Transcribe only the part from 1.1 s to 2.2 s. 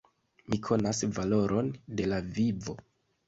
valoron de